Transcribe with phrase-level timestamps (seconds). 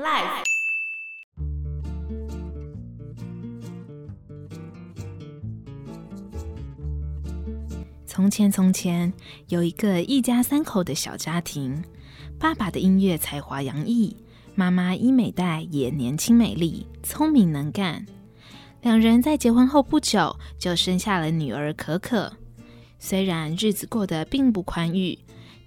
[0.00, 0.44] Life。
[8.06, 9.12] 从前，从前
[9.48, 11.84] 有一个一家三口的小家庭，
[12.38, 14.16] 爸爸的音乐才华洋溢，
[14.54, 18.06] 妈妈伊美代也年轻美丽，聪明能干。
[18.80, 22.32] 两人在结婚后不久就生下了女儿可可。
[22.98, 25.18] 虽然日子过得并不宽裕，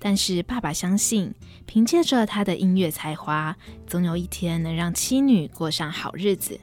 [0.06, 1.34] 但是爸爸相信，
[1.66, 3.56] 凭借着他的音乐才华，
[3.88, 6.60] 总有一天能让妻女过上好日子。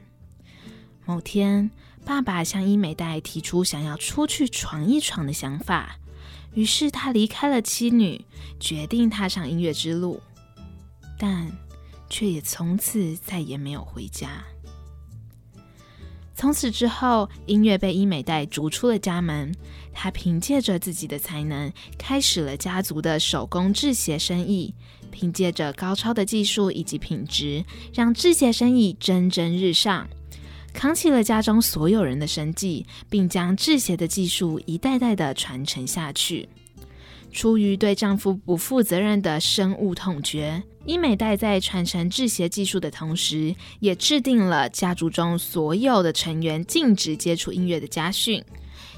[1.07, 1.71] 某天，
[2.05, 5.97] 爸爸向伊美代提出想要出去闯一闯的想法，
[6.53, 8.23] 于是他离开了妻女，
[8.59, 10.21] 决定踏上音乐之路，
[11.17, 11.51] 但
[12.11, 14.43] 却也从此再也没有回家。
[16.33, 19.53] 从此之后，音乐被伊美代逐出了家门。
[19.93, 24.73] 他凭借着自己的才能，开始了家族的手工制鞋生意。
[25.11, 30.07] 凭借着高超的技术以及品质，让制鞋生意蒸蒸日上，
[30.73, 36.47] 扛起了家中所有人的生计，并将制鞋的技术一代代的传承下去。
[37.29, 48.43] 出于对丈夫不负责任的深恶痛绝，伊美代在传承制鞋技术的同时，也制定了家族中所有的成员禁止接触音乐的家训，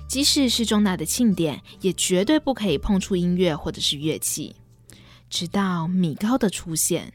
[0.08, 4.56] 即使是重大的庆典，也绝对不可以碰触音乐或者是乐器。
[5.30, 7.12] 直到米高的出现，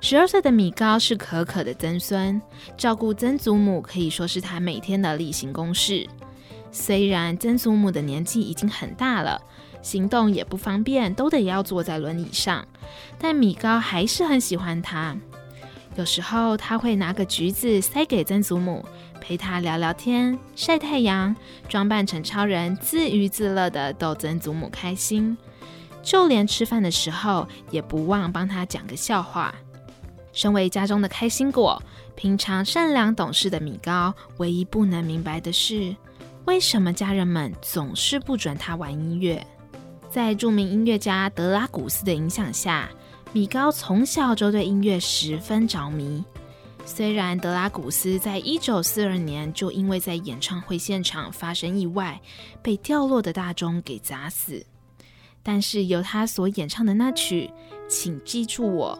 [0.00, 2.40] 十二岁的米高是可可的曾孙，
[2.76, 6.06] 照顾曾祖母可以说是他每天的例行公事。
[6.70, 9.40] 虽然曾祖母的年纪已经很大了，
[9.86, 12.66] 行动也不方便，都得要坐在轮椅上，
[13.20, 15.16] 但米高还是很喜欢他。
[15.94, 18.84] 有时候他会拿个橘子塞给曾祖母，
[19.20, 21.36] 陪他聊聊天、晒太阳，
[21.68, 25.38] 装扮成超人，自娱自乐地逗曾祖母开心。
[26.02, 29.54] 就连吃饭的时候，也不忘帮他讲个笑话。
[30.32, 31.80] 身为家中的开心果，
[32.16, 35.94] 平常善良懂事的米高，唯一不能明白的是。
[36.44, 39.46] 为什么家人们总是不准他玩音乐？
[40.16, 42.88] 在著名音乐家德拉古斯的影响下，
[43.34, 46.24] 米高从小就对音乐十分着迷。
[46.86, 52.18] 虽然德拉古斯在一九四二年就因为在演唱会现场发生意外，
[52.62, 54.64] 被掉落的大钟给砸死，
[55.42, 57.50] 但是由他所演唱的那曲
[57.86, 58.98] 《请记住我》，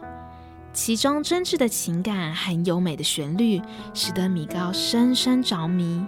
[0.71, 3.59] 其中真挚的情感和优美的旋律，
[3.95, 6.05] 使得米高深深着迷。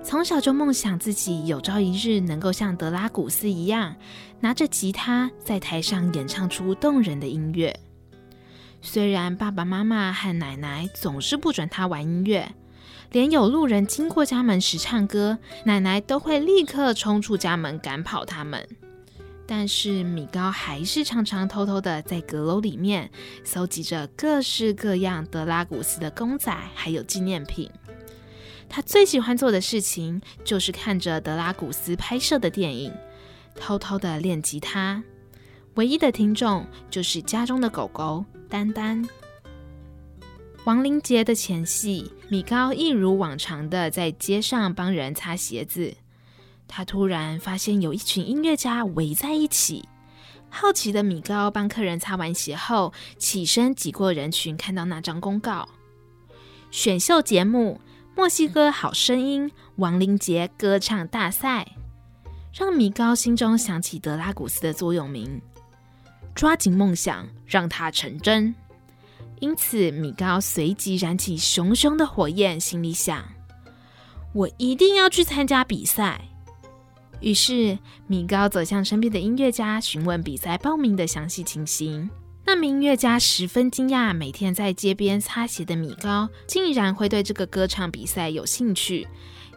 [0.00, 3.94] 从小就梦想自己有朝一日能够像德拉古斯一样，
[4.40, 7.78] 拿着吉他在台上演唱出动人的音乐。
[8.80, 12.54] 虽然爸爸妈妈和奶奶总是不准他玩音乐，
[13.10, 18.66] 连有路人经过家门时唱歌，奶奶都会立刻冲出家门赶跑他们。
[19.46, 23.10] 但是米高还是常常偷偷的在阁楼里面
[23.42, 27.70] 搜集着各式各样德拉古斯的公仔，还有纪念品。
[28.68, 32.92] 他最喜欢做的事情就是看着德拉古斯拍摄的电影，
[33.54, 35.02] 偷偷的练吉他。
[35.74, 39.06] 唯一的听众就是家中的狗狗丹丹。
[40.64, 45.94] 亡灵节的前夕，米高一如往常的在街上帮人擦鞋子。
[46.66, 49.88] 他突然发现有一群音乐家围在一起。
[50.50, 55.68] 好奇的米高帮客人擦完鞋后，起身挤过人群，看到那张公告：
[56.70, 57.80] 选秀节目。
[58.16, 61.76] 墨西哥好声音亡灵节歌唱大赛，
[62.52, 65.40] 让米高心中想起德拉古斯的座右铭：
[66.34, 68.54] 抓紧梦想，让它成真。
[69.40, 73.24] 因此，米高随即燃起熊熊的火焰，心里想：
[74.32, 76.20] 我一定要去参加比赛。
[77.20, 82.10] 于是，米高走向身边的音乐家，询问比赛报名的详细情形。
[82.44, 89.06] 那名音乐家十分惊讶，每天在街边擦鞋的米高竟然会对这个歌唱比赛有兴趣，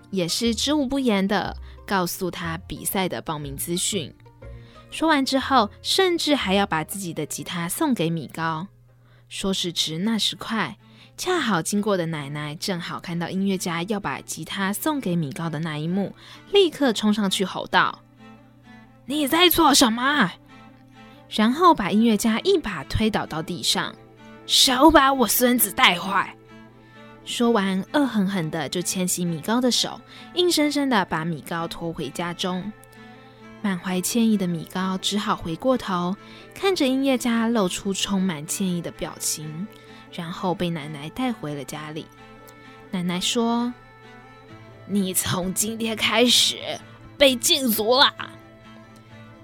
[0.09, 1.55] 也是知无不言的
[1.91, 4.15] 告诉他比赛的报名资讯。
[4.89, 8.65] 说完之后，甚至还要把自己的吉他送给米高。
[9.27, 10.77] 说时迟，那时快，
[11.17, 16.15] 恰好经过的奶奶正好看到音乐家要把吉他送给米高的那一幕，
[16.53, 18.01] 立刻冲上去吼道
[19.05, 20.31] ：“你在做什么？”
[21.27, 23.93] 然后把音乐家一把推倒到地上，
[24.45, 26.33] 少把我孙子带坏！
[27.23, 30.01] 说完，恶狠狠的就牵起米高的手，
[30.33, 32.71] 硬生生的把米高拖回家中。
[33.61, 36.15] 满怀歉意的米高只好回过头，
[36.53, 39.67] 看着音乐家露出充满歉意的表情，
[40.11, 42.07] 然后被奶奶带回了家里。
[42.89, 43.71] 奶奶说
[44.87, 46.57] ：“你从今天开始
[47.17, 48.11] 被禁足了。”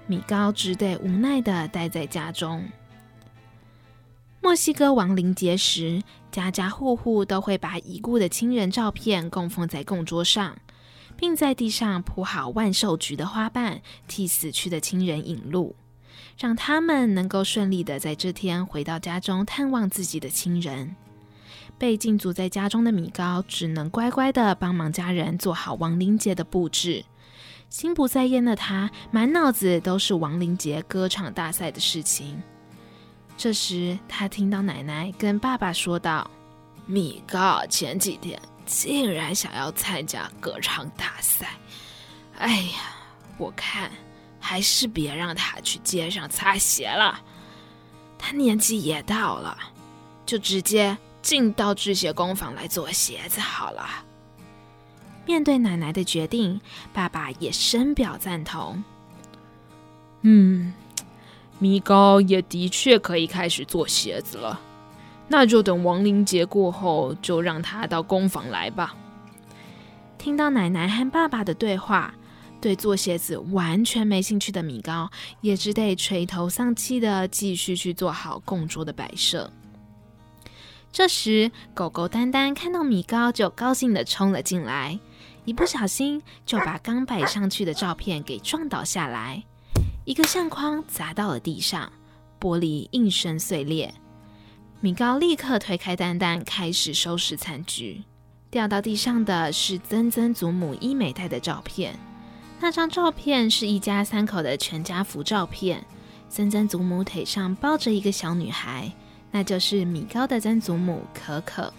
[0.08, 2.68] 米高只得无奈地待在家中。
[4.40, 6.02] 墨西哥亡灵节时，
[6.38, 10.56] 家家户户都会把已故的亲人照片供奉在供桌上，
[11.16, 15.74] 并在地上铺好万寿菊的花瓣，替死去的亲人引路，
[16.38, 20.94] 让他们能够顺利的在这天回到家中探望自己的亲人。
[21.76, 27.04] 被禁足在家中的米高，只能乖乖的帮忙家人做好亡灵节的布置。
[27.68, 32.40] 心不在焉的他，满脑子都是亡灵节歌唱大赛的事情。
[33.38, 36.28] 这时，他听到奶奶跟爸爸说道
[36.84, 41.54] ：“米高前几天竟然想要参加歌唱大赛，
[42.36, 42.96] 哎呀，
[43.38, 43.90] 我看
[44.40, 47.20] 还是别让他去街上擦鞋了。
[48.18, 49.56] 他年纪也到了，
[50.26, 53.86] 就直接。”进到制鞋工坊来做鞋子好了。
[55.26, 56.58] 面对奶奶的决定，
[56.94, 58.82] 爸爸也深表赞同。
[60.22, 60.72] 嗯，
[61.58, 64.60] 米高也的确可以开始做鞋子了。
[65.28, 68.94] 那就等亡灵节过后，就让他到工坊来吧。
[70.16, 72.14] 听到奶奶和爸爸的对话，
[72.60, 75.10] 对做鞋子完全没兴趣的米高，
[75.42, 79.50] 也只得垂头丧气的继续去做好供桌的摆设。
[80.90, 84.98] 这时，狗狗丹丹看到米高，就高兴地冲了进来，
[85.44, 89.44] 一不小心就把刚摆上去的照片给撞倒下来，
[90.08, 91.92] 一个相框砸到了地上，
[92.40, 93.92] 玻璃应声碎裂。
[94.80, 98.02] 米高立刻推开丹丹，开始收拾残局。
[98.50, 101.94] 掉到地上的是曾曾祖母伊美黛的照片，
[102.58, 105.84] 那张照片是一家三口的全家福照片，
[106.30, 108.90] 曾曾祖母腿上抱着一个小女孩。
[109.30, 111.70] 那就是米高的曾祖母可可。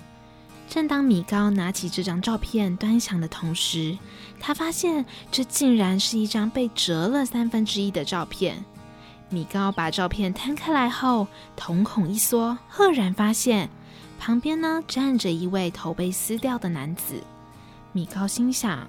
[0.69, 3.97] 正当米高拿起这张照片端详的同时，
[4.39, 8.63] 他发现这竟然是一张被折了三分之一的照片。
[9.29, 13.67] 米高把照片摊开来后，瞳孔一缩，赫然发现
[14.19, 17.15] 旁边呢站着一位头被撕掉的男子。
[17.91, 18.87] 米高心想：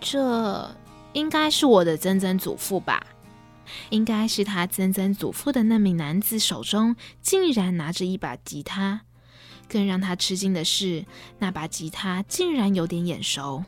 [0.00, 0.70] 这
[1.14, 3.04] 应该是我的曾曾祖父吧。
[3.90, 9.00] 应该是他曾曾祖父的那名男子手中竟然拿着一把吉他，
[9.74, 11.04] 更让他吃惊的是，
[11.40, 13.64] 那把吉他竟然有点眼熟。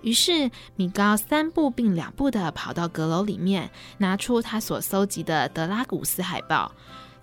[0.00, 6.72] 于是米高三步并两步地跑到阁楼里面，拿出他所搜集的德拉古斯海报，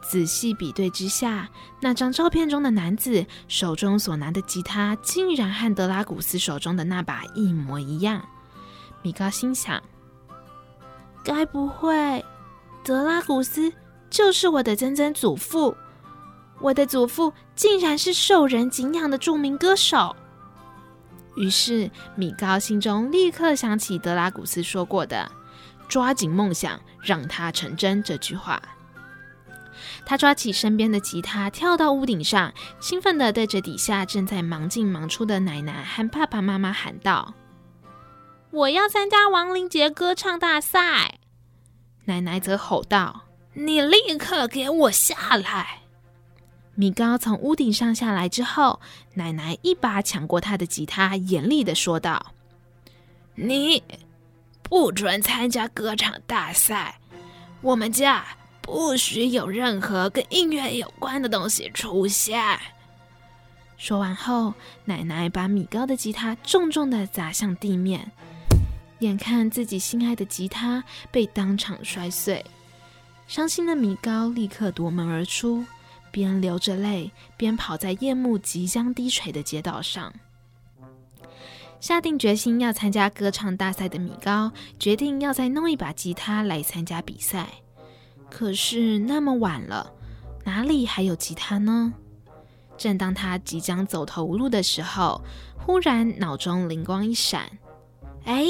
[0.04, 1.50] 仔细比对之下，
[1.82, 8.24] 那张照片中的男子手中所拿的吉他竟然和德拉古斯手中的那把一模一样。
[9.02, 9.82] 米高心想。
[11.24, 12.24] 该不会，
[12.84, 13.74] 德拉古斯
[14.12, 15.76] 就是我的曾曾祖父？
[16.60, 20.16] 我的祖父竟然是受人敬仰的著名歌手。
[21.36, 25.32] 于是米高心中立刻想起德拉古斯说过的
[25.88, 28.60] “抓紧梦想，让它成真”这句话。
[30.04, 37.36] 他抓起身边的吉他，跳到屋顶上，兴奋地对着底下正在忙进忙出的奶奶和爸爸妈妈喊道。
[38.50, 41.20] 我要参加亡灵节歌唱大赛！
[42.06, 45.81] 奶奶则吼道：“你立刻给我下来！”
[46.76, 48.80] 米高从屋顶上下来之后，
[49.16, 52.34] 奶奶一把抢过他的吉他，严厉的说道
[53.36, 53.84] ：“你
[54.64, 57.00] 不准参加歌唱大赛！
[57.62, 58.26] 我们家
[58.62, 62.58] 不许有任何跟音乐有关的东西出现！”
[63.78, 64.54] 说完后，
[64.86, 68.12] 奶奶把米高的吉他重重的砸向地面。
[69.00, 72.46] 眼看自己心爱的吉他被当场摔碎，
[73.28, 75.66] 伤心的米高立刻夺门而出，
[76.12, 80.14] 边流着泪边跑在夜幕即将低垂的街道上。
[81.80, 87.48] 下定决心要参加歌唱大赛的米高，决定要再弄一把吉他来参加比赛。
[88.30, 89.92] 可是那么晚了，
[90.44, 91.94] 哪里还有吉他呢？
[92.78, 95.22] 正当他即将走投无路的时候，
[95.58, 97.50] 忽然脑中灵光一闪，
[98.26, 98.46] 哎！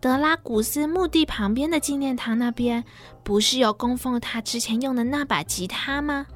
[0.00, 2.84] 德拉古斯墓地旁边的纪念堂那边，
[3.24, 6.26] 不是有供奉他之前用的那把吉他吗？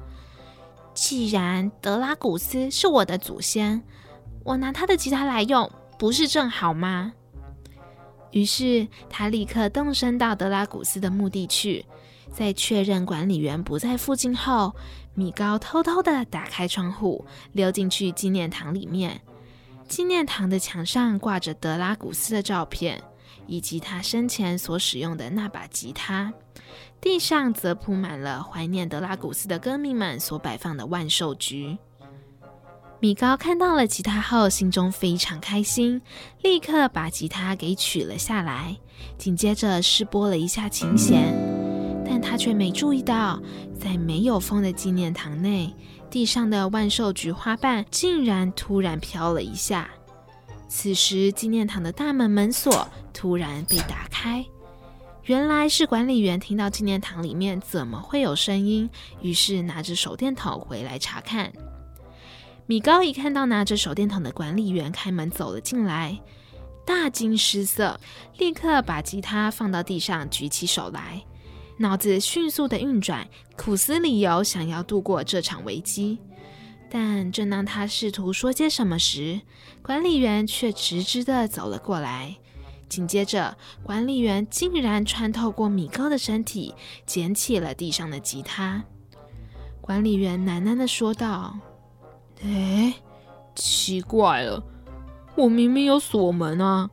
[0.93, 3.81] 既然德拉古斯是我的祖先，
[4.43, 7.13] 我拿他的吉他来用，不是正好吗？
[8.31, 11.85] 于是他立刻动身到德拉古斯的墓地去。
[12.31, 14.73] 在确认管理员不在附近后，
[15.13, 19.21] 米高偷偷地打开窗户，溜进去纪念堂里面。
[19.87, 23.01] 纪念堂的墙上挂着德拉古斯的照片。
[23.45, 26.33] 以及他生前所使用的那把吉他，
[27.03, 31.77] 地上则铺满了怀念德拉古斯的歌迷们所摆放的万寿菊。
[33.01, 36.01] 米高看到了吉他后，心中非常开心，
[36.41, 38.77] 立刻把吉他给取了下来，
[39.17, 41.35] 紧接着试拨了一下琴弦，
[42.05, 43.37] 但他却没注意到，
[43.77, 45.75] 在没有风的纪念堂内，
[46.09, 49.89] 地上的万寿菊花瓣竟然突然飘了一下。
[50.69, 54.45] 此时，纪念堂的大门门锁突然被打开，
[55.25, 58.89] 原来是管理员听到纪念堂里面怎么会有声音，
[59.21, 61.51] 于是拿着手电筒回来查看。
[62.65, 66.19] 米高一看到拿着手电筒的管理员开门走了进来，
[66.85, 67.97] 大惊失色，
[68.37, 71.23] 立刻把吉他放到地上，举起手来，
[71.77, 73.25] 脑子迅速的运转，
[73.55, 76.19] 苦思理由，想要度过这场危机。
[76.89, 79.39] 但正当他试图说些什么时，
[79.81, 82.35] 管理员却直直的走了过来。
[82.93, 86.75] 紧接着，管理员竟然穿透过米高的身体，
[87.07, 88.83] 捡起了地上的吉他。
[89.81, 91.57] 管理员喃喃的说道。
[92.43, 92.93] 哎，
[93.55, 94.63] 奇怪了，
[95.35, 96.87] 我明明有锁门啊，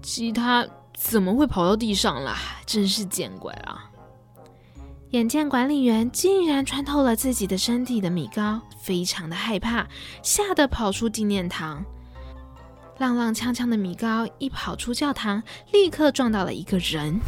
[0.00, 2.38] 吉他怎么会跑到地上啦？
[2.64, 3.90] 真是见鬼了！
[5.10, 9.88] 眼见管理员竟然穿透了自己的身体的米高，非常的害怕，
[10.22, 11.84] 吓得跑出纪念堂。
[13.02, 15.42] 踉踉跄跄的米高一跑出教堂，
[15.72, 17.18] 立刻撞到了一个人。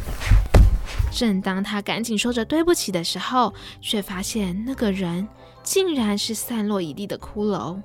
[1.10, 5.26] 正当他赶紧说着对不起的时候，却发现那个人。
[5.64, 7.80] 竟然是散落一地的骷髅。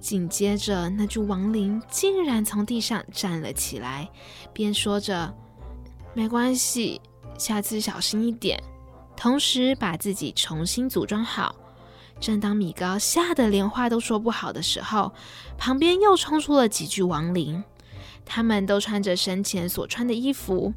[0.00, 4.08] 紧接着，那具亡灵竟然从地上站了起来，
[4.54, 5.32] 边说着
[6.14, 7.00] “没关系，
[7.38, 8.58] 下次小心一点”，
[9.14, 11.54] 同时把自己重新组装好。
[12.20, 15.12] 正当米高吓得连话都说不好的时候，
[15.58, 17.62] 旁边又冲出了几具亡灵，
[18.24, 20.72] 他们都穿着生前所穿的衣服。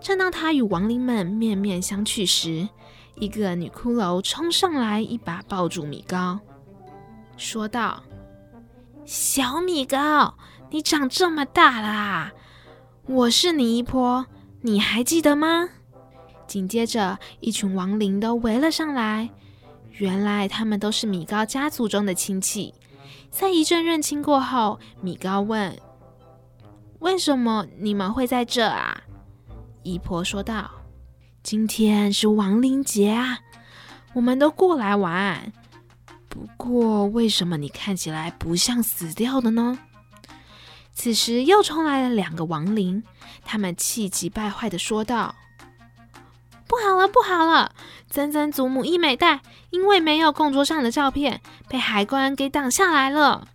[0.00, 2.68] 正当他与亡灵们面面相觑时，
[3.14, 6.40] 一个女骷髅冲上来，一把抱住米高，
[7.36, 8.02] 说道
[9.06, 10.34] ：“小米高，
[10.70, 12.32] 你长这么大啦！
[13.06, 14.26] 我是你姨婆，
[14.62, 15.68] 你还记得吗？”
[16.48, 19.30] 紧接着，一群亡灵都围了上来。
[19.98, 22.74] 原来他们都是米高家族中的亲戚。
[23.30, 25.78] 在一阵认亲过后，米高问
[27.00, 29.02] ：“为什么你们会在这啊？”
[29.82, 30.70] 姨婆说道。
[31.42, 33.40] 今天是亡灵节啊，
[34.12, 35.52] 我们都过来玩。
[36.28, 39.76] 不过，为什么你看起来不像死掉的呢？
[40.94, 43.02] 此时又冲来了两个亡灵，
[43.44, 45.34] 他们气急败坏地说道
[46.72, 47.74] ：“不好了，不好了！
[48.08, 53.46] 曾曾祖母伊美代因为没有供桌上的照片，被海关给挡下来了。”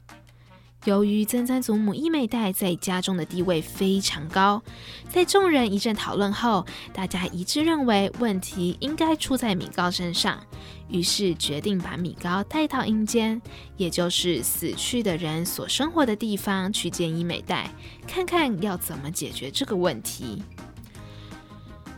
[0.85, 4.61] 由于曾曾祖母伊美代在家中的地位非常高，
[5.09, 10.39] 在众人一阵讨论后，大家一致认为问题应该出在米高身上，
[10.87, 13.41] 于是决定把米高带到阴间，
[13.77, 17.71] 也就是死去的人所生活的地方去见伊美代，
[18.07, 20.43] 看看要怎么解决这个问题。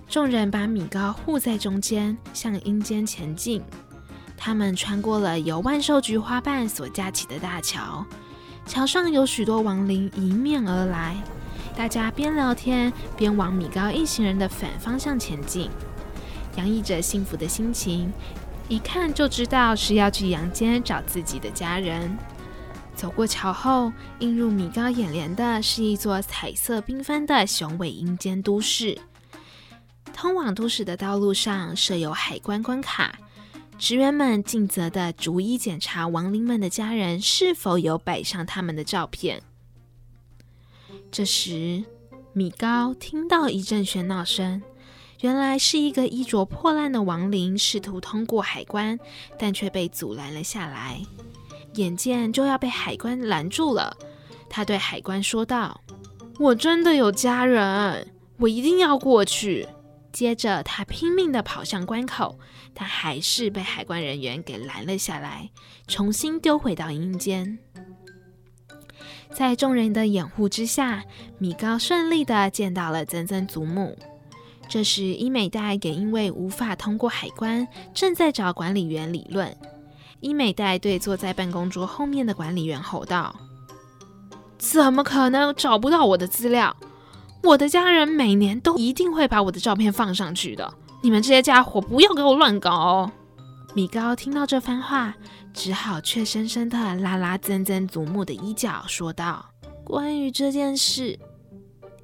[0.10, 3.62] 众人把米高护在中间，向阴间前进。
[4.36, 8.04] 他们穿过了由万寿菊花瓣所架起的大桥。
[8.66, 11.16] 桥上有许多亡灵迎面而来，
[11.76, 15.70] 大家边聊天边往米高一行人的反方向前进，
[16.56, 18.12] 洋溢着幸福的心情，
[18.68, 22.18] 一看就知道是要去阳间找自己的家人。
[22.96, 28.98] 走过桥后，映入米高眼帘的是一座彩色缤纷的雄伟阴间都市。
[30.20, 33.18] 通往都市的道路上设有海关关卡。
[33.78, 39.42] 职员们尽责地逐一检查亡灵们的家人是否有摆上他们的照片。
[41.10, 41.82] 这时，
[42.34, 44.62] 米高听到一阵喧闹声，
[45.22, 49.00] 原来是一个衣着破烂的亡灵试图通过海关，
[49.38, 51.00] 但却被阻拦了下来。
[51.76, 53.96] 眼见就要被海关拦住了，
[54.50, 55.80] 他对海关说道
[56.38, 59.66] ：“我真的有家人，我一定要过去。”
[60.12, 62.40] 接着，他拼命地跑向关口，
[62.74, 65.50] 但还是被海关人员给拦了下来，
[65.88, 67.60] 重新丢回到阴间。
[69.32, 71.04] 在众人的掩护之下，
[71.38, 73.98] 米高顺利地见到了曾曾祖母。
[74.68, 79.56] 这时，伊美代也因为无法通过海关，正在找管理员理论。
[80.20, 83.36] 伊美代对坐在办公桌后面的管理员吼道
[84.58, 86.76] ：“怎么可能找不到我的资料？”
[87.42, 93.12] 我的家人每年都一定会把我的照片放上去的，你们这些家伙不要给我乱搞哦！
[93.74, 95.16] 米高听到这番话，
[95.54, 99.46] 只好怯生生地拉拉曾曾祖母的衣角，说道
[99.84, 101.18] ：“关于这件事，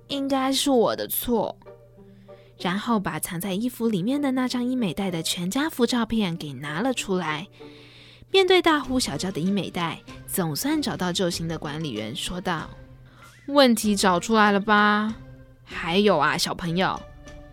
[0.08, 1.58] 应该是我的错。”
[2.58, 7.48] 然后把藏在衣服里面的那张伊美袋的全家福照片给拿了出来。
[8.32, 12.70] 面对大呼小叫的伊美袋，总算找到救星的管理员说道
[13.48, 15.14] ：“问题找出来了吧？”
[15.66, 17.02] 还有啊，小朋友，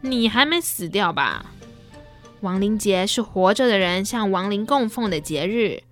[0.00, 1.46] 你还没死掉吧？
[2.42, 5.82] 亡灵节是活着的人向亡灵供奉的节日。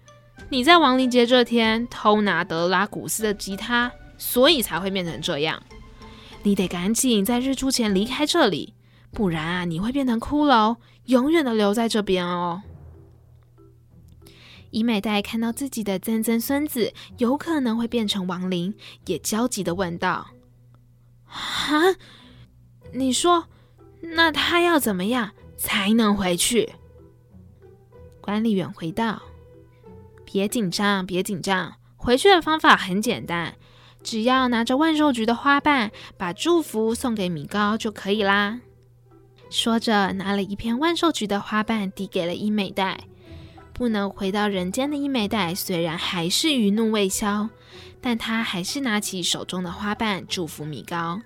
[0.49, 5.62] 你在亡灵节这天偷拿德拉古斯的吉他，所以才会变成这样。
[6.43, 8.75] 你得赶紧在日出前离开这里，
[9.12, 12.62] 不然啊，你会变成骷髅，永远的留在这边哦。
[14.71, 18.75] 伊美代看到自己的曾曾孙子有可能会变成亡灵，
[19.07, 20.29] 也焦急的问道
[21.31, 21.97] ：“啊，
[22.93, 23.47] 你说，
[24.01, 26.75] 那他要怎么样才能回去？”
[28.21, 29.23] 管理员回道
[30.25, 33.55] ：“别紧张，别紧张，回去的方法很简单。”
[34.03, 38.61] 只要拿着万寿菊的花瓣，把祝福送给米高就可以啦。
[39.51, 42.99] 说着，拿了一片万寿菊的花瓣递给了伊美代。
[43.75, 47.51] 不能回到人间的伊美代虽然还是余怒未消，
[48.00, 51.21] 但他还是拿起手中的花瓣祝福米高。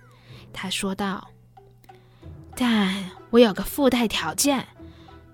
[0.52, 1.30] 他说道
[2.54, 4.66] ：“但我有个附带条件，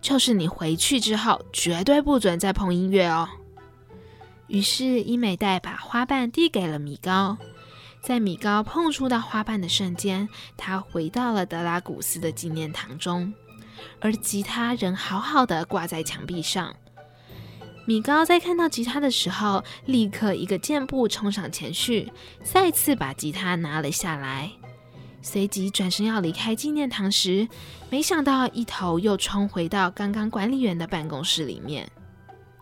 [0.01, 3.29] 就是你回去之后绝对不准再碰音乐哦。”
[4.49, 7.39] 于是伊美代把花瓣递给了米高，
[8.03, 13.33] 在米高碰触到花瓣的瞬间，他回到了德拉古斯的纪念堂中，
[14.01, 16.75] 而吉他仍好好的挂在墙壁上。
[17.91, 24.49] 米高在看到吉他的时候，立刻一个箭步冲上前去，再次把吉他拿了下来，
[25.21, 27.49] 随即转身要离开纪念堂时，
[27.91, 31.91] 没想到一头又冲回到刚刚管理员的办公室里面。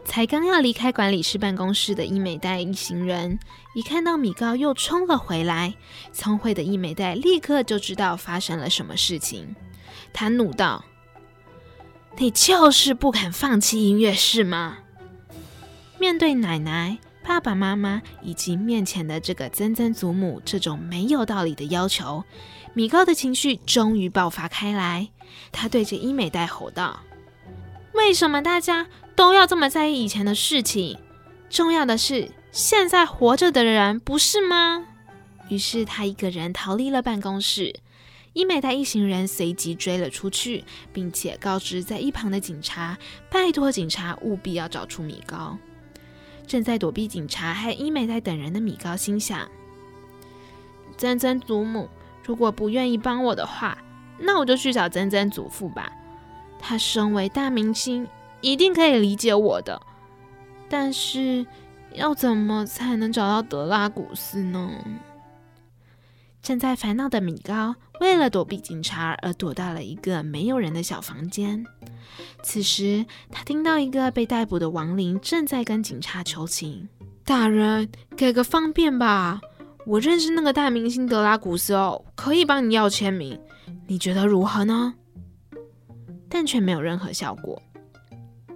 [0.02, 3.38] 才刚要离开管理室办公室的伊美代一行人，
[3.75, 5.75] 一看到米高又冲了回来，
[6.11, 9.54] 聪慧的伊美代立刻就知道发生了什么事情。
[10.11, 10.87] 他怒道
[12.16, 14.78] ：“你就是不肯放弃音乐是吗？”
[15.99, 22.25] 面对奶奶、爸爸妈妈以及面前的这个曾曾祖母这种没有道理的要求，
[22.73, 25.09] 米高的情绪终于爆发开来。
[25.52, 27.00] 他对着伊美代吼道
[27.95, 28.87] ：“为什么大家？”
[29.19, 30.97] 都要这么在意以前的事情，
[31.50, 34.85] 重要的是现在活着的人，不是吗？
[35.49, 37.81] 于是他一个人逃离了办公室，
[38.33, 42.96] 伊美代一行人随即追了出去，并且告知在一旁的警察，
[43.29, 45.59] 拜托警察务必要找出米高。
[46.48, 49.48] 正在躲避警察和伊美在等人的米高心想：
[50.96, 51.88] 曾曾祖母
[52.24, 53.78] 如果不愿意帮我的话，
[54.18, 55.92] 那我就去找曾曾祖父吧。
[56.58, 58.08] 他身为大明星。
[58.40, 59.82] 一定可以理解我的，
[60.68, 61.44] 但是
[61.92, 64.70] 要怎么才能找到德拉古斯呢？
[66.42, 71.64] 正在烦恼的米高，为了躲避警察而躲到了一个没有人的小房间。
[72.42, 76.88] 此时，他听到一个被逮捕的亡灵正在跟警察求情
[77.24, 79.40] ：“大人，给个方便吧！
[79.85, 83.38] 我认识那个大明星德拉古斯哦，可以帮你要签名，
[83.87, 84.94] 你觉得如何呢？”
[86.31, 87.61] 但却没有任何效果。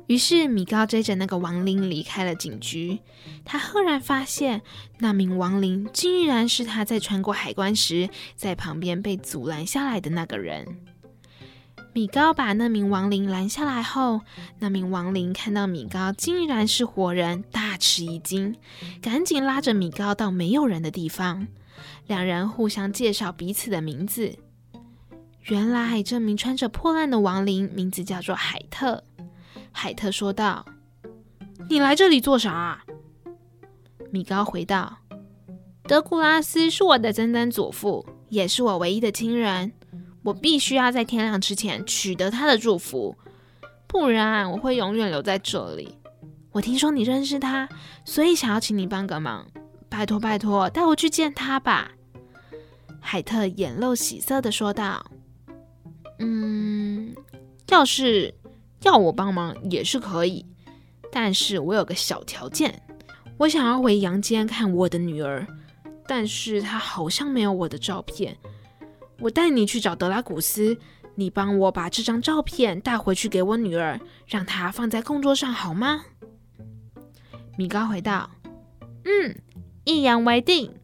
[0.07, 3.01] 于是米高追着那个亡灵离开了警局。
[3.45, 4.63] 他赫然发现，
[4.99, 10.67] 那名亡灵竟然是他在穿过海关时在旁边被阻拦下来的那个人。
[11.95, 14.23] 米高把那名亡灵拦下来后，
[14.61, 18.57] 那名亡灵看到米高竟然是活人，大吃一惊，
[19.03, 21.47] 赶紧拉着米高到没有人的地方。
[22.07, 24.39] 两人互相介绍彼此的名字。
[25.45, 29.05] 原来这名穿着破烂的亡灵名字叫做海特。
[29.73, 30.65] 海特说道
[31.69, 32.85] ：“你来这里做啥？”
[34.13, 34.99] 米高回道
[35.85, 39.73] ：“德古拉斯是我的曾曾祖父，也是我唯一的亲人。
[40.23, 43.17] 我必须要在天亮之前取得他的祝福，
[43.89, 45.99] 不然我会永远留在这里。
[46.53, 47.69] 我听说你认识他，
[48.05, 49.47] 所以想要请你帮个忙，
[49.89, 51.91] 拜托拜托，带我去见他吧。”
[53.01, 55.05] 海特眼露喜色地说道
[56.21, 57.13] ：“嗯，
[57.69, 58.33] 要是……”
[58.83, 60.45] 要我帮忙也是可以，
[61.11, 62.83] 但是我有个小条件，
[63.39, 65.47] 我想要回阳间看我的女儿，
[66.07, 68.37] 但是她好像没有我的照片。
[69.21, 70.77] 我带你去找德拉古斯，
[71.15, 76.05] 你帮我把这张照片带回去给我女儿，让她放在供桌上好吗？
[77.57, 78.31] 米高回道
[79.05, 79.37] ：“嗯，
[79.85, 80.75] 一言为定。”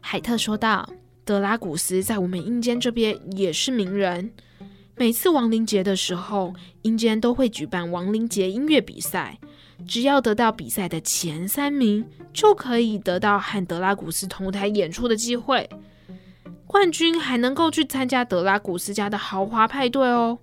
[0.00, 0.86] 海特说道
[1.24, 4.34] ：“德拉古斯在我们阴间这边也是名人。”
[4.96, 9.38] 每次亡灵节的时候，阴间都会举办亡灵节音乐比赛。
[9.86, 15.68] 只要得到比赛的前三名，就可以得到和德拉古斯同台演出的机会。
[16.66, 20.38] 冠军还能够去参加德拉古斯家的豪华派对哦。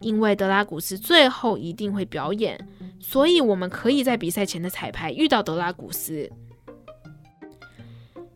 [0.00, 2.68] 因为德拉古斯最后一定会表演，
[3.00, 6.30] 所以我们可以在比赛前的彩排遇到德拉古斯。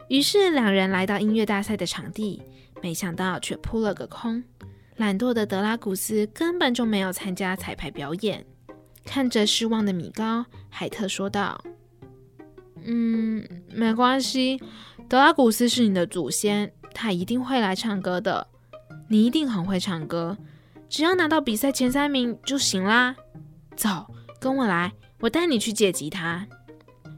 [0.09, 2.43] 于是两人来到音乐大赛的场地，
[2.83, 4.43] 没想到却扑了个空。
[5.01, 8.45] 懒惰的德拉古斯根本就没有参加彩排表演。
[9.03, 11.59] 看着失望的米高，海特说道
[12.85, 14.63] ：“嗯，没关系，
[15.09, 18.47] 德拉古斯是你的祖先，他一定会来唱歌的。
[19.09, 20.37] 你一定很会唱歌，
[20.91, 23.17] 只要拿到比赛前三名就行啦。
[23.75, 24.07] 走，
[24.39, 26.47] 跟我来，我带你去借吉他。”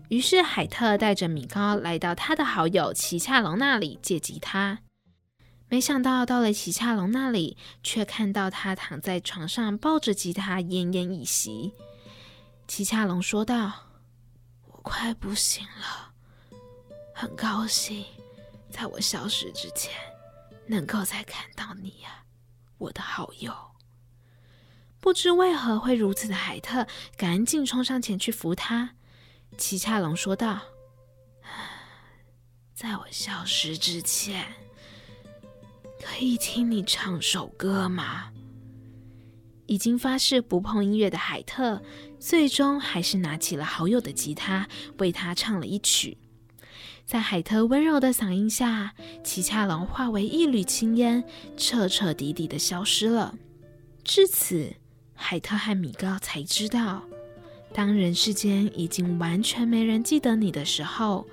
[0.08, 4.78] 于是海特带着米高来到他的好友齐恰龙那里借吉他。
[5.72, 11.72] 没想到到了奇恰龙那里，却看到他躺在床上抱着吉他奄奄一息。
[12.68, 13.72] 奇恰龙说道
[14.68, 16.12] ：“我快不行了，
[17.14, 18.04] 很高兴
[18.68, 19.90] 在我消失之前
[20.66, 22.22] 能够再看到你呀，
[22.76, 23.54] 我的好友。”
[25.00, 28.90] 不知为何会如此的海特，赶紧冲上前去扶他。
[29.56, 30.60] 奇恰龙说道
[32.76, 34.52] ：“在我消失之前。”
[36.04, 38.30] 可以听你唱首歌吗？
[39.66, 41.80] 已经发誓不碰音乐的海特，
[42.18, 46.18] 最终还是拿起了好友的吉他，为他唱了一曲。
[47.06, 51.22] 在海特温柔的嗓音下，奇恰龙化为一缕青烟，
[51.56, 53.34] 彻彻底底的消失了。
[54.02, 54.74] 至此，
[55.14, 57.02] 海特和米高才知道，
[57.72, 61.26] 当人世间已经完全没人记得你的时候，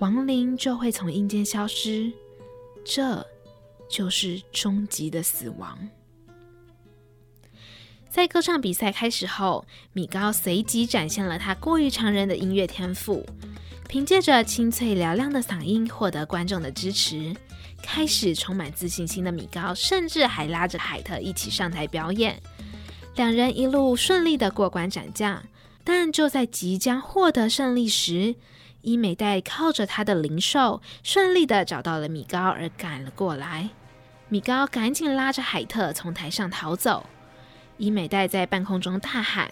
[0.00, 2.12] 亡灵就会从阴间消失。
[2.84, 3.24] 这。
[3.90, 5.76] 就是终极的死亡。
[8.08, 13.24] 在歌唱比赛开始后，米高随即展现了他过于常人的音乐天赋，
[13.88, 17.34] 凭借着清脆嘹亮的嗓音获得观众的支持。
[17.82, 22.40] 开始充满自信心的米高，甚至还拉着海特一起上台表演。
[23.16, 25.42] 两人一路顺利的过关斩将，
[25.82, 28.34] 但就在即将获得胜利时，
[28.82, 33.70] 伊美代靠着他的灵兽，顺利的找到了米高而赶了过来。
[34.30, 37.06] 米高赶紧拉着海特从台上逃走，
[37.78, 39.50] 伊美代在半空中大喊：“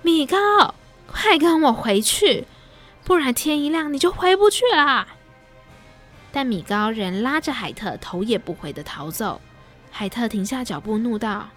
[0.00, 0.74] 米高，
[1.06, 2.46] 快跟我回去，
[3.04, 5.08] 不然天一亮你就回不去了。”
[6.32, 9.42] 但米高仍拉着海特头也不回的逃走。
[9.90, 11.50] 海特停下脚步，怒道：“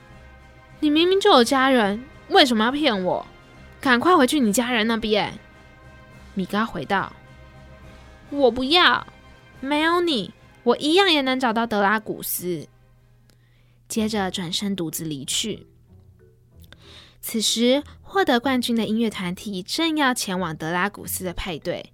[0.82, 3.26] 你明明就有家人，为什么要骗我？
[3.80, 5.40] 赶快回去你家人那边。”
[6.36, 7.14] 米高回道
[8.30, 9.08] ：“我不要，
[9.62, 10.34] 没有你。”
[10.64, 12.68] 我一样也能找到德拉古斯。
[13.88, 15.68] 接着转身独自离去。
[17.22, 21.94] 此时，获得冠军的音乐团体正要前往德拉古斯的派对，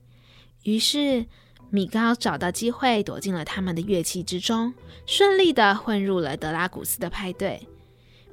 [0.63, 1.25] 于是
[1.69, 4.73] 米高找到机会躲进了他们的乐器之中，
[5.05, 7.67] 顺利的混入了德拉古斯的派对。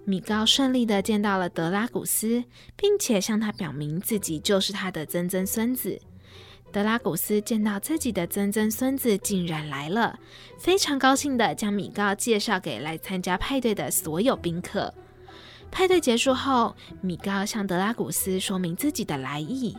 [0.05, 2.45] 米高顺利的见到了德拉古斯，
[2.77, 6.01] 并且向他表明自己就是他的曾曾孙子。
[6.77, 10.19] 德拉古斯见到自己的曾曾孙子竟然来了，
[10.59, 14.93] 非常高兴地将米高介绍给来参加派对的所有宾客。
[15.71, 19.75] 派对结束后，米高向德拉古斯说明自己的来意，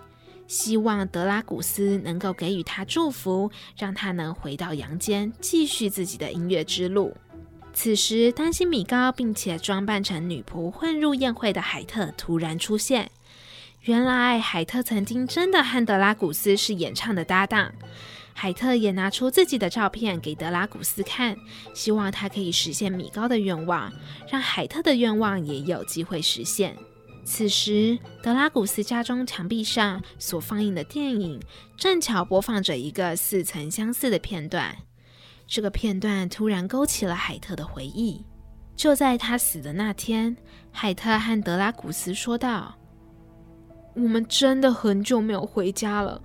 [0.47, 7.15] 希望德拉古斯能够给予他祝福，让他能回到阳间继续自己的音乐之路。
[7.75, 13.11] 此时，担心米高并且装扮成女仆混入宴会的海特突然出现。
[13.87, 17.73] 原来海特曾经真的和德拉古斯是演唱的搭档，
[18.33, 21.37] 海特也拿出自己的照片给德拉古斯看，
[21.73, 23.89] 希望他可以实现米高的愿望，
[24.29, 26.75] 让海特的愿望也有机会实现。
[27.23, 31.41] 此时，德拉古斯家中墙壁上所放映的电影
[31.77, 34.75] 正巧播放着一个似曾相似的片段，
[35.47, 38.25] 这个片段突然勾起了海特的回忆。
[38.75, 40.35] 就在他死的那天，
[40.73, 42.75] 海特和德拉古斯说道。
[43.97, 46.21] 我们真的很久没有回家了，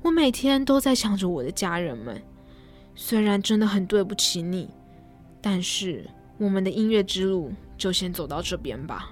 [0.00, 2.20] 我每天都在想着我的家人们。
[2.94, 4.70] 虽然真的很对不起你，
[5.42, 9.10] 但是我们的音乐之路就先走到这边吧。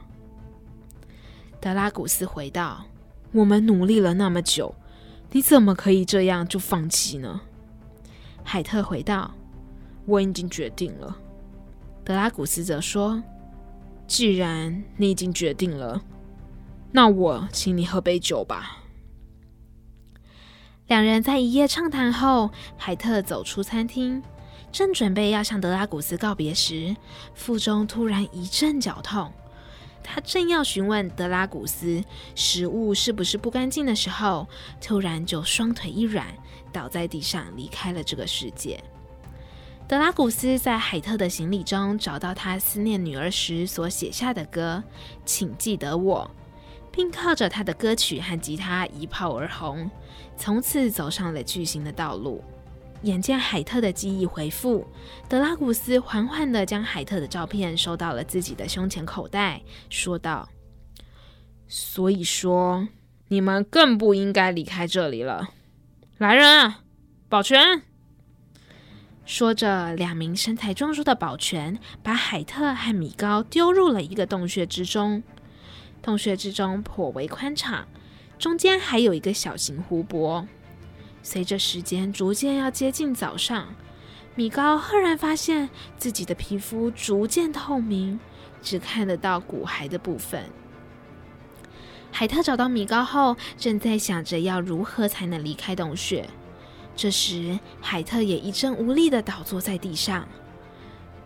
[1.60, 2.86] 德拉古斯回道
[3.30, 4.74] ：“我们努力了那么久，
[5.30, 7.42] 你怎么可以这样就放弃呢？”
[8.42, 9.34] 海特回道
[10.06, 11.14] ：“我已经决定了。”
[12.04, 13.22] 德拉古斯则说
[14.08, 16.02] ：“既然你已经决定了。”
[16.90, 18.78] 那我请你喝杯酒吧。
[20.86, 24.22] 两人在一夜畅谈后，海特走出餐厅，
[24.72, 26.96] 正准备要向德拉古斯告别时，
[27.34, 29.30] 腹中突然一阵绞痛。
[30.02, 32.02] 他正要询问德拉古斯
[32.34, 34.48] 食物是不是不干净的时候，
[34.80, 36.26] 突然就双腿一软，
[36.72, 38.82] 倒在地上离开了这个世界。
[39.86, 44.82] 德拉古斯在海特的行李中找到他思念女儿时所写下的歌，
[45.26, 46.30] 请记得我。
[46.98, 49.88] 并靠着他的歌曲和吉他一炮而红，
[50.36, 52.42] 从此走上了巨星的道路。
[53.02, 54.84] 眼见海特的记忆恢复，
[55.28, 60.48] 德拉古斯缓缓地将海特的照片收到了自己的胸前口袋，说道
[61.68, 62.88] ：“所以说，
[63.28, 65.50] 你们更不应该离开这里了。
[66.16, 66.80] 来人啊，
[67.28, 67.82] 保全！”
[69.24, 75.22] 说着，两名身材壮硕的保全把海特和米高丢入了一个洞穴之中。
[76.02, 77.86] 洞穴之中颇为宽敞，
[78.38, 80.46] 中间还有一个小型湖泊。
[81.22, 83.74] 随着时间逐渐要接近早上，
[84.34, 88.18] 米高赫然发现自己的皮肤逐渐透明，
[88.62, 90.44] 只看得到骨骸的部分。
[92.10, 96.26] 海特找到米高后，正在想着要如何才能离开洞穴。
[96.96, 100.26] 这时，海特也一阵无力地倒坐在地上。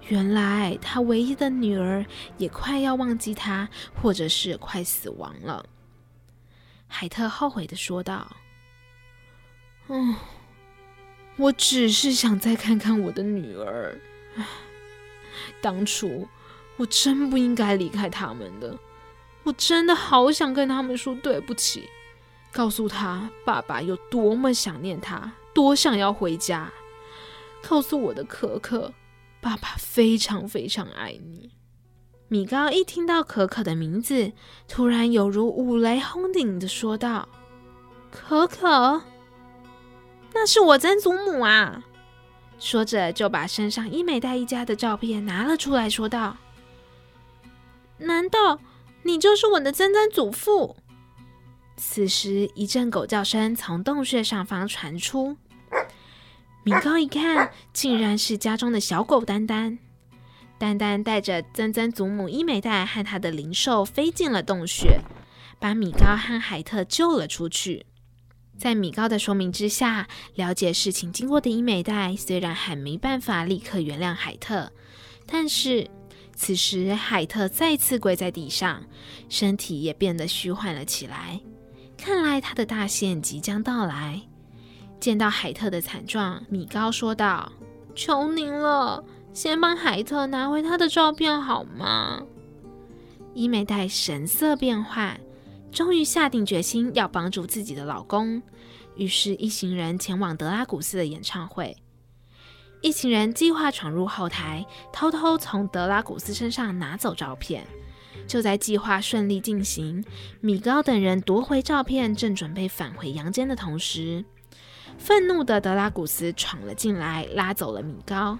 [0.08, 2.04] 原来，他唯一的女儿
[2.36, 3.68] 也快要忘记他，
[4.00, 5.64] 或者是快死亡了。
[6.88, 8.36] 海特后悔的说道
[9.88, 10.14] ：“嗯，
[11.36, 13.98] 我只是想再看看我的女儿。
[15.60, 16.28] 当初
[16.76, 18.78] 我真不应该离开他们的。
[19.44, 21.88] 我真的好想跟他们说对不起，
[22.52, 26.72] 告诉他爸爸有多么想念他。”多想要回家，
[27.60, 28.90] 告诉我的可可，
[29.42, 31.50] 爸爸非常非常爱你。
[32.28, 34.32] 米高一听到可可的名字，
[34.68, 37.28] 突然犹如五雷轰顶的说道
[38.08, 39.02] ：“可可，
[40.32, 41.84] 那是我曾祖母啊！”
[42.60, 46.36] 说着就把身上伊美代一家的照片拿了出来说道
[47.98, 48.60] ：“难道
[49.02, 50.76] 你就是我的曾曾祖父？”
[51.76, 55.36] 此时，一阵狗叫声从洞穴上方传出。
[56.64, 59.78] 米高一看，竟然是家中的小狗丹丹。
[60.58, 65.00] 丹丹带着曾曾祖母伊美代和他的灵兽飞进了洞穴，
[65.58, 67.84] 把米高和海特救了出去。
[68.56, 74.70] 在米高的说明之下，了解事情经过的伊美代虽然还没办法立刻原谅海特，
[75.26, 75.90] 但是
[76.36, 78.84] 此时海特再次跪在地上，
[79.28, 81.40] 身体也变得虚幻了起来。
[81.96, 84.22] 看来他的大限即将到来。
[85.02, 87.50] 见到海特的惨状，米高说道
[87.92, 92.22] ：“求您了，先帮海特拿回他的照片好吗？”
[93.34, 95.18] 伊美黛神色变幻，
[95.72, 98.40] 终于下定决心要帮助自己的老公。
[98.94, 101.76] 于是，一行人前往德拉古斯的演唱会。
[102.80, 107.66] 一行人计划闯入后台，偷偷从德拉古斯身上拿走照片。
[108.28, 110.04] 就在计划顺利进行，
[110.40, 114.24] 米高等人夺回照片，正准备返回阳间的同时，
[114.98, 118.38] 愤怒的德拉古斯闯了进来，拉走了米高。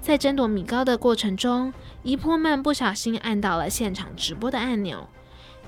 [0.00, 5.08] 在争夺米高的过程中，姨婆们不小心按到了现场直播的按钮，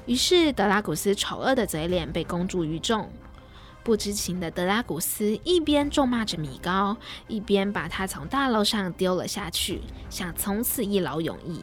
[0.04, 3.10] 于是德拉古斯丑恶的嘴脸被公诸于众。
[3.82, 6.96] 不知情的德拉古斯一边咒骂着米高，
[7.28, 11.62] 一边把他从大楼上丢了下去，想从此一劳永逸。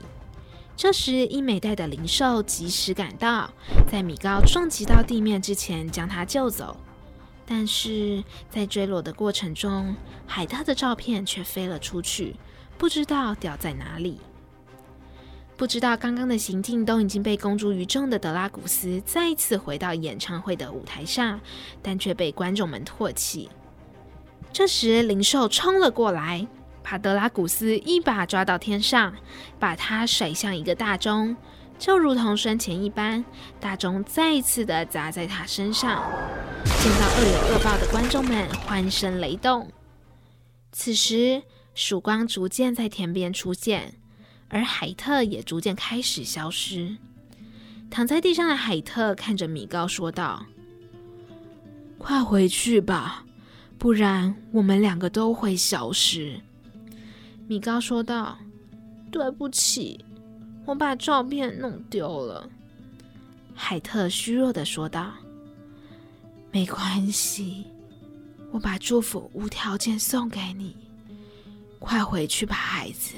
[0.75, 3.51] 这时，伊美代的灵兽及时赶到，
[3.91, 6.75] 在米高撞击到地面之前将他救走。
[7.45, 12.35] 但是在坠落的过程中，海特的照片却飞了出去，
[12.77, 14.19] 不知道掉在哪里。
[15.55, 21.39] 不知道刚刚的行径都已经被公诸于众的德拉古斯再次回到演唱会的舞台上，
[21.81, 23.49] 但却被观众们唾弃。
[24.51, 26.47] 这时，灵兽冲了过来，
[26.81, 29.13] 把德拉古斯一把抓到天上，
[29.59, 31.35] 把他甩向一个大钟。
[31.83, 33.25] 就如同生前一般，
[33.59, 36.09] 大钟再一次的砸在他身上。
[36.63, 39.69] 见到恶有恶报的观众们欢声雷动。
[40.71, 41.43] 此时，
[41.75, 43.95] 曙光逐渐在天边出现，
[44.47, 46.95] 而海特也逐渐开始消失。
[47.91, 50.45] 躺在地上的海特看着米高说道
[51.99, 53.25] ：“快回去吧，
[53.77, 56.39] 不然我们两个都会消失。”
[57.45, 58.37] 米高说道
[59.11, 60.05] ：“对不起。”
[60.65, 62.49] 我把照片弄丢了，
[63.53, 65.13] 海特虚弱的说道
[66.51, 67.65] ：“没关系，
[68.51, 70.75] 我把祝福无条件送给你，
[71.79, 73.15] 快回去吧，孩子。”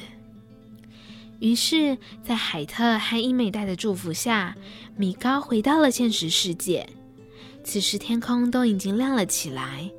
[1.40, 4.56] 于是，在海特和伊美代的祝福下，
[4.96, 6.88] 米高回到了现实世界。
[7.64, 9.92] 此时，天空都已经亮了起来。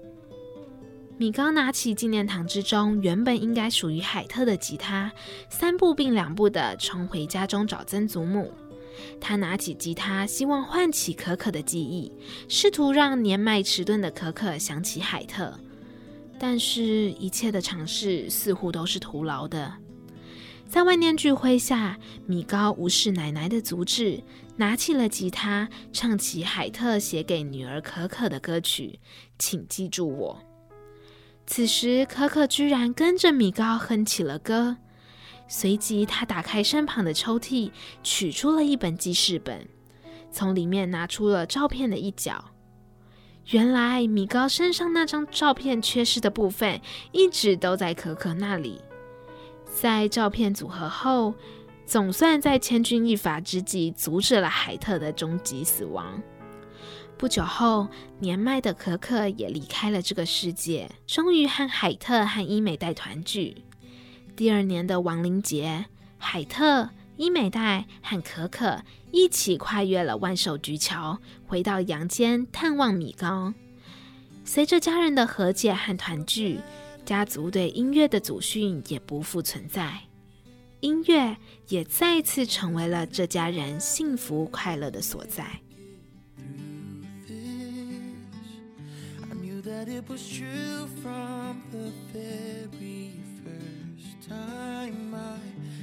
[1.18, 5.11] 米高拿起纪念堂之中原本应该属于海特的吉他，
[5.48, 8.52] 三步并两步地冲回家中找曾祖母。
[9.18, 12.12] 他拿起吉他，希望唤起可可的记忆，
[12.50, 15.59] 试图让年迈迟钝的可可想起海特。
[16.38, 19.72] 但是，一切的尝试似乎都是徒劳的。
[20.68, 24.22] 在万念俱灰下，米高无视奶奶的阻止，
[24.57, 29.00] 拿起了吉他，唱起海特写给女儿可可的歌曲，
[29.38, 30.42] 请记住我。
[31.47, 34.77] 此时，可可居然跟着米高哼起了歌。
[35.49, 37.71] 随即，他打开身旁的抽屉，
[38.03, 39.69] 取出了一本记事本，
[40.31, 42.47] 从里面拿出了照片的一角。
[43.51, 46.81] 原来，米高身上那张照片缺失的部分，
[47.13, 48.81] 一直都在可可那里。
[49.73, 51.33] 在照片组合后，
[51.87, 56.21] 总算在千钧一发之际，阻止了海特的终极死亡。
[57.18, 63.64] 不久后，年迈的可可也离开了这个世界，终于和海特和伊美代团聚。
[64.37, 65.87] 第二年的亡灵节，
[66.18, 73.55] 海特、伊美代和可可一起跨越了万寿菊桥，回到阳间探望米高。
[74.44, 76.61] 随着家人的和解和团聚，
[77.07, 80.02] 家族对音乐的祖训也不复存在，
[80.81, 85.62] 音乐也再次成为了这家人幸福快乐的所在。
[89.77, 93.12] that it was true from the very
[93.45, 95.39] first time I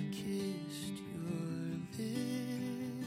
[0.09, 3.05] kissed your lips.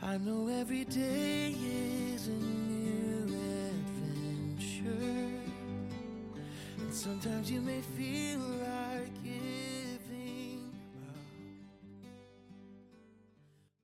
[0.00, 1.56] I know every day
[2.14, 3.24] is a new
[3.72, 5.40] adventure,
[6.78, 9.19] and sometimes you may feel like